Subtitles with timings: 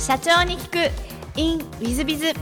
[0.00, 1.38] 社長に聞く。
[1.38, 2.32] In ウィズビズ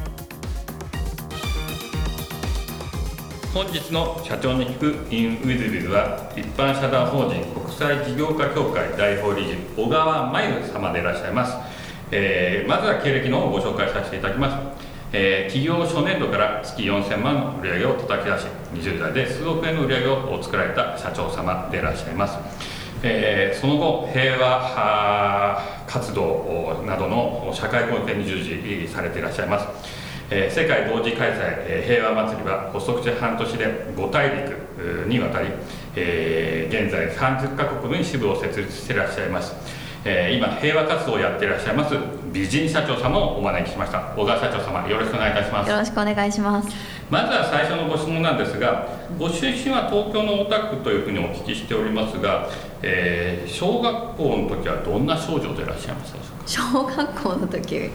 [3.52, 11.56] 本日の社長に聞く in ウィズビズは一般社団法人国際事業家協会代表理事小川真由様でいらっしゃいます、
[12.12, 14.78] えーまずは経歴の方をご紹介させていただきます。
[15.12, 22.38] えー企業初年度から月4000万の売上を叩き出し20代で数億円の売上を作られた社長様でいらっしゃいます、
[23.02, 29.66] えーその後平和活動などの社会貢献に従事されていらっしゃいます、
[30.30, 33.66] えー世界同時開催、えー平和祭りは発足して半年で
[33.96, 35.48] 5大陸にわたり、
[35.96, 39.54] えー現在30カ国に支部を設立していらっしゃいます。
[40.04, 41.94] えー今平和活動をやっていらっしゃいます
[42.32, 44.00] 美人社長様をお招きしました。
[44.16, 45.70] 小川社長様よろしくお願いいたします。
[45.70, 46.68] よろしくお願いします。
[47.10, 48.86] まずは最初のご質問なんですが
[49.18, 52.48] ご出身は東京の大田区というふうにお聞きしておりますが、
[52.82, 56.92] えー小学校の時はどんな少女でいらっしゃいましたでしょうか？
[56.94, 57.90] 小学校の時？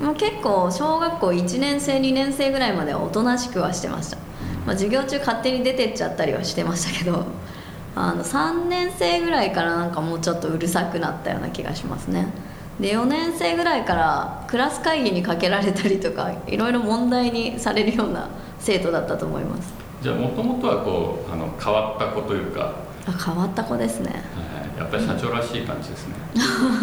[0.00, 4.22] もう結構小学校1年生2年生ぐらいまではおとなしくはしてました、ま
[4.68, 7.26] あ、授業中勝手に出てっちゃったりはしてましたけど
[7.96, 12.28] あの3年生ぐらいからなんかもうちょっとうるさくなったような気がしますね
[12.80, 18.28] で4年生ぐらいからクラス会議にかけられたりとかいろいろ問題にされるような
[18.58, 19.72] 生徒だったと思います。
[20.02, 22.74] じゃあもともとはこうあの変わった子というか、
[23.06, 24.10] あ変わった子ですね。
[24.10, 24.78] はい。
[24.78, 26.14] やっぱり社長らしい感じですね、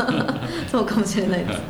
[0.70, 1.62] そうかもしれないです。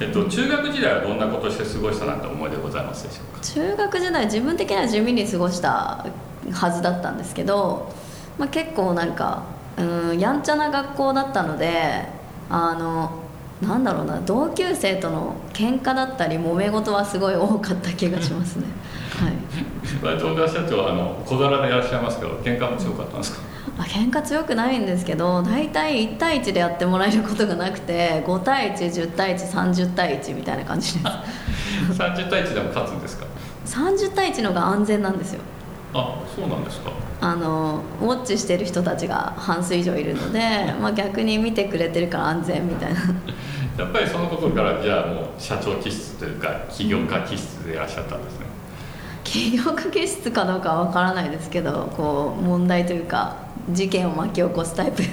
[0.00, 3.44] えっと、中学時代はどんなことをして過ごしたなんて思いでございますでしょうか？
[3.44, 6.04] 中学時代自分的には地味に過ごした
[6.52, 7.92] はずだったんですけど、
[8.38, 9.42] まあ、結構なんか
[9.78, 12.06] うんやんちゃな学校だったので
[12.48, 13.12] あの
[13.62, 18.64] なんだろうな同級生との喧嘩だったり揉め事はすごい多かった気がしますね。
[19.20, 19.32] はい。
[20.02, 23.40] 割と小川社長はあの小柄でいらっしゃいますけど喧嘩も強かったんですか？
[23.78, 31.04] あ喧嘩強くないんですけど大体1対1でやってもらえることがなくて5対110対130対1みたいな感じです。
[32.00, 33.26] 30対1でも勝つんですか
[33.66, 35.40] ？30対1のが安全なんですよ。
[35.92, 36.90] あそうなんですか。
[37.20, 40.40] あのウォッチしてる人たちが半数以上いるので、
[40.80, 43.00] まあ、逆に見てくれてるから安全みたいな
[43.78, 48.46] やっぱりそのことからじゃあもう社長気質というか起業家気質でいらっしゃったんですね。
[49.24, 53.36] 企業家気質かどうかは分からないですけどこう問題というか
[53.70, 55.10] 事件を巻き起こすタイプです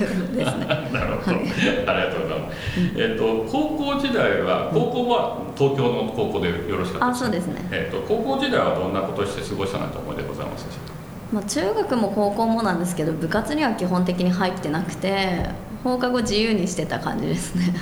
[0.58, 0.66] ね。
[0.92, 1.46] なるほど、はい。
[1.88, 2.58] ありがとうございます、
[2.96, 7.62] えっ、と高校時代は高校は東京の高校でよろしかったあそうですね。
[7.72, 10.66] えっ、と高校時代はどんなことをして過ごしたなんて思いでございます？
[10.66, 10.98] でしょうか
[11.34, 15.50] まあ、中学も高校もなんですけど部活には基本的に入ってなくて
[15.84, 17.74] 放課後自由にしてた感じですね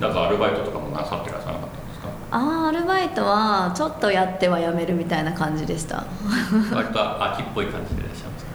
[0.00, 2.08] なんかアルバイトとかもなさってらっしゃらなかったんですか？
[2.30, 6.04] ああアルバイトはちょっとやってはやめるみたいな感じでした。
[6.74, 8.52] 割と秋っぽい感じでいらっしゃいますか？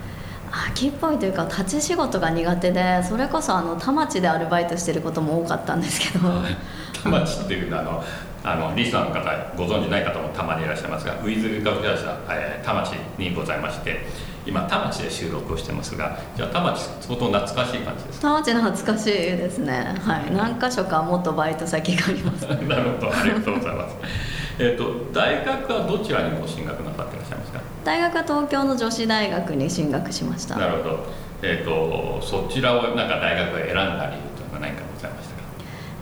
[0.71, 6.29] 秋っぽいというか立ち仕事が苦手でそれこそあの田町でアルバイトしてることも多かったんですけど。
[7.03, 7.83] 田町っていうのは
[8.43, 14.05] あのあのリスナーの方ご存じない方もたまにいらっしゃいますがウィズ株式会社、えー田町にございまして
[14.47, 19.93] 今田町で収録をしてますがじゃあ田町相当懐かしい感じです田町懐かしいですね。
[20.01, 20.31] はい。
[20.33, 22.43] 何箇所か元バイト先があります。
[22.65, 23.11] なるほど。
[23.13, 23.95] ありがとうございます。
[24.59, 27.59] えっと大学はどちらにご進学なさっていらっしゃいますか？
[27.83, 30.55] 大学は東京の女子大学に進学しました。
[30.55, 30.99] なるほど。
[31.43, 35.41] えっとそちらをなんか大学を選んだ理由というのは何かございましたか？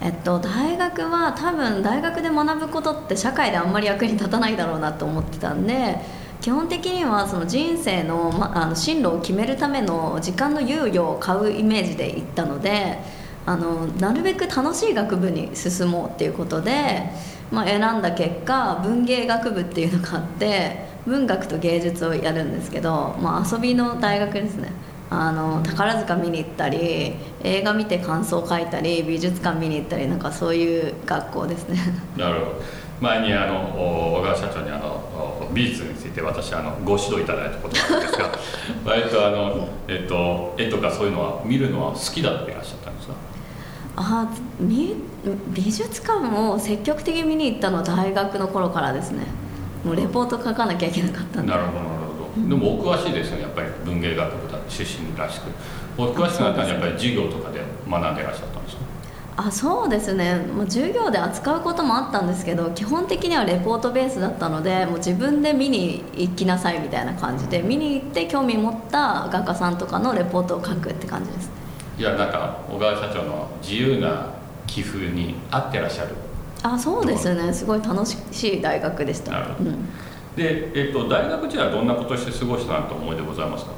[0.02, 5.98] えっと大学は多分大学で学ぶことって社会であんまり役に立たないだろうなと思ってたんで
[6.46, 13.00] 基本的にはその人生の,、ま、あの進路を決めるための時間の猶予を買うイメージで行ったので
[13.48, 17.10] あのなるべく楽しい学部に進もうっていうことで、
[17.50, 24.72] まあ、選んだ結果文芸学部っていうのがあって文学と芸術をやるんですけど、まあ、遊びの大学ですね。
[25.10, 31.80] あの宝塚見に行ったり映画見て感想を書いたり美術館見に行ったりなんかそういう学校ですね。
[32.16, 32.62] なるほど。
[33.02, 38.32] 前にあのお小川社長にあの美術について私あのご指導いただいたことがあるんですが
[38.86, 43.14] 割とあの、えっと、絵とかそういうのは見るのは好きだっていらっしゃったんですか？
[43.98, 44.28] あ
[44.60, 44.96] み
[45.54, 49.24] 美術館を積極的に見に行ったのは大学の頃からですね。
[49.86, 51.52] もうレポート書かなきゃいけなかったんで。
[51.52, 51.90] なるほどなる
[52.36, 52.50] ほど。
[52.50, 55.44] でもお詳しいですよねやっぱり文芸学部だ出身らしく。
[55.98, 58.82] お詳しくなったのはやっぱり授業とかで学んでいらっしゃったんですか？
[59.38, 71.50] あそうですね、まあ、授業で扱うこともあったんですけど基本的にはレポートベースだったのでもう自分で見に行きなさいみたいな感じで見に行って興味持った画家さんとかのレポートを書くって感じです。
[71.98, 74.30] いやなんか小川社長の自由な
[74.68, 76.16] 寄付に合ってらっしゃる。
[76.64, 77.54] あそうですね。
[77.54, 78.18] すごい楽し
[78.48, 79.32] い大学でした。
[79.32, 79.70] なるほど。
[79.70, 79.86] うん。
[80.36, 83.72] で、えっと、大学時代はどんなことをして過ごしたなんて思いでございますか？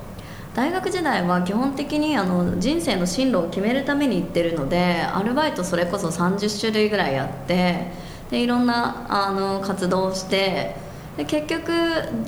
[0.57, 7.91] 大学時代は基本的にあの人生の進路を決めるために行ってるのでアルバイトそれこそ30種類ぐらいやって
[8.31, 10.75] でいろんなあの活動をして
[11.15, 11.71] で結局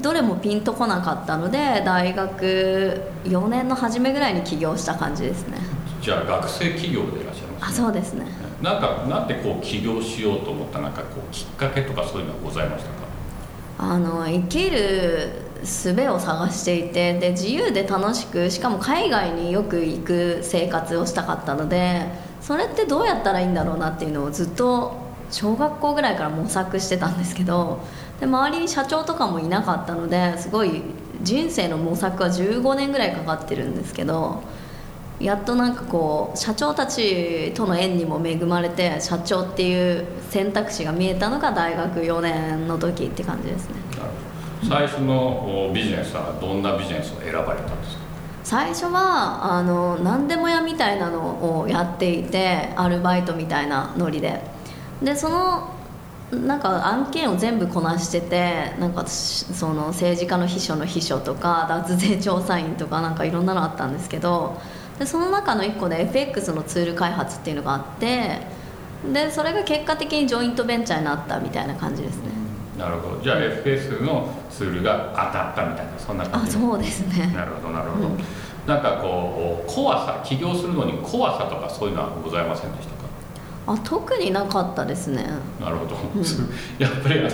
[0.04, 5.58] どれもピンとこなかったので大学4年の初めぐらいに起業した感じですね。
[6.00, 8.28] じゃあ学生企業でいらっしゃいます、あそうですね。
[8.62, 13.10] なんかなんでこう起業しようと思ったなんかこうきっかけとかそういうのはございましたか？
[13.80, 22.08] あの生きる術を探していてで自由で楽しくしかも海外によく行く生活をしたかったので
[22.42, 27.80] それってどうやったらいいんだろうなっていうのをずっと小学校ぐらいから模索してたんですけど
[28.20, 30.82] で周りに社長とかもいなかったのですごい
[31.22, 34.42] 人生の模索は15年ぐらいかかってるんですけど
[35.20, 43.76] やっとなんかこう社長たちとの縁にも恵まれて社長っていう選択肢が見えたのが大学4年の時って感じですね。
[44.68, 48.02] 最初のビジネスはどんなビジネスを選ばれたんですか？
[48.44, 54.42] 最初はあの何でも屋みたいなのをやっていてアルバイトみたいなノリで。
[55.02, 55.76] でその
[56.32, 64.60] なんか案件を全部こなしててなんかその政治家の秘書の秘書とか脱税調査員とかなんかいろんなのあったんですけど
[65.00, 68.42] でその中の1個で FX のツール開発っていうのがあって
[69.12, 72.30] でそれが結果的にジョイントベンチャーになったみたいな感じですね。
[72.80, 73.22] なるほど。
[73.22, 76.56] じゃあ FPS のツールが当たったみたいなそんな感じ。
[76.58, 77.28] あそうですね。
[77.36, 78.18] なるほどなるほど、うん
[78.68, 83.09] なんかこう怖さ起業するのに怖さとかそういうのはございませんでしたか？
[83.74, 85.24] あ特になかったですね。
[85.60, 86.24] なるほど、ん。
[86.80, 87.30] やっぱりあの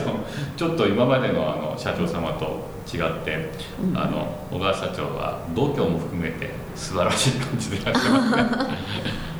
[0.58, 3.52] ちょっと今までのあの社長様と違って、
[3.82, 3.98] うん。
[3.98, 8.44] あの小川社長は度胸も含めて素晴らしい感じでいらっしゃいますね。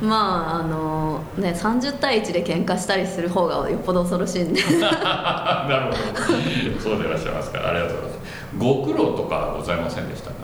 [0.02, 4.60] まああのね30対1で喧嘩したりする方がよっぽど恐ろしいんで。
[4.80, 6.80] なるほど。
[6.80, 7.68] そうでいらっしゃいますか。
[7.68, 8.18] ありがとうございます。
[8.58, 10.36] ご苦労とかございませんでしたか？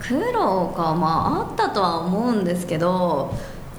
[0.00, 3.32] 苦労かまああったとは思うんですけど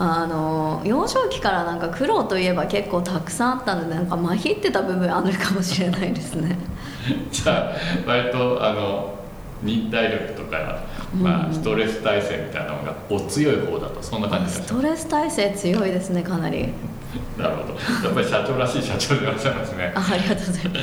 [0.04, 6.58] あの幼少期からなんか苦労といえば結構たくさんあったのでなんかまひってた部分あるかもしれないですね。
[7.32, 9.14] じゃあ割とあの
[9.62, 10.80] 忍耐力とか、
[11.16, 11.54] まあ、うん。
[11.54, 16.68] ストレス耐性みたいなのがお強い方だとそんな感じスですトレス耐性強いですねかなり。
[17.38, 17.74] なるほど。
[18.06, 19.92] やっぱり社長らしい社長でいらっしゃいますね。
[19.96, 20.82] あありがとうございます。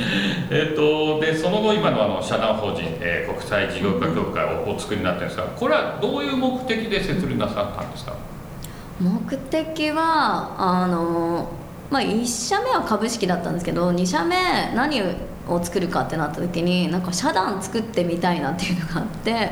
[0.49, 8.13] えっとでその後今のあの社団法人、えー国際事業家協会をお作りになってるんですがこれはどういう目的で設立なさったんですか？
[9.01, 11.49] 目的はあの、
[11.89, 14.35] まあ、1社目は株式だったんですけど2社目
[14.75, 15.01] 何
[15.47, 19.51] を作るかってなった時になんか社団作ってみたいなっていうのがあって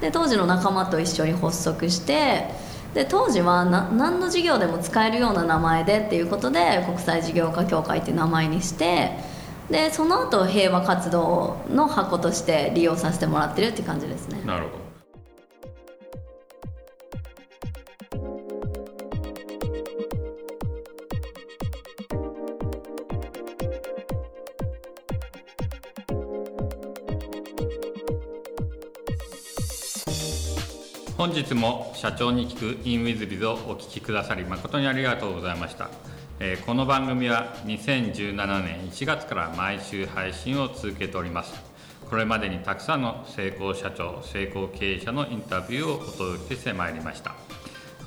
[0.00, 2.48] で当時の仲間と一緒に発足して
[2.94, 9.12] で当時は何の事業でも使えるような名前でっていうことで国際事業家協会っていう名前にして
[9.70, 14.42] でその後平和活動の箱として利用させてもらってるって感じですね。
[14.44, 14.89] なるほど。
[31.20, 35.90] 本日も社長に聞く in with biz をお聞きくださり誠にありがとうございました、
[36.38, 38.32] えこの番組は2017
[38.64, 41.52] 年1月から毎週配信を続けております。
[42.08, 47.34] これまでにたくさんの成功社長成功経営者のインタビューをお届けしてまいりました。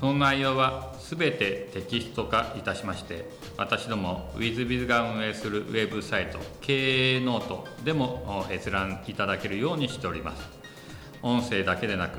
[0.00, 10.42] その内容はすべてテキスト化いたしまして私ども WizBiz が運営するウェブサイト経営ノートでも閲覧いただけるようにしております。
[11.22, 12.18] 音声だけでなく